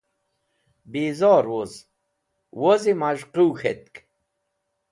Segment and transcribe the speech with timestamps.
[0.91, 1.73] Bizor wuz,
[2.59, 3.93] wozi maz̃h quw k̃hetk